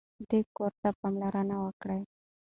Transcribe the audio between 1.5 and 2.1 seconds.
وکړئ.